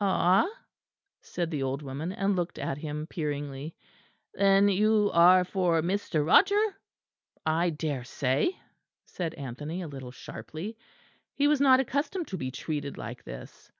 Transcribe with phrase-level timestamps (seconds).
[0.00, 0.46] "Ah,"
[1.22, 3.74] said the old woman, and looked at him peeringly,
[4.32, 6.24] "then you are for Mr.
[6.24, 6.78] Roger?"
[7.44, 8.50] "I daresay,"
[9.06, 10.76] said Anthony, a little sharply.
[11.34, 13.72] He was not accustomed to be treated like this.